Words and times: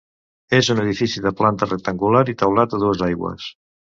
És 0.59 0.69
un 0.73 0.79
edifici 0.83 1.21
de 1.25 1.33
planta 1.41 1.67
rectangular 1.69 2.23
i 2.33 2.35
teulat 2.43 2.73
a 2.79 2.81
dues 2.85 3.05
aigües. 3.09 3.47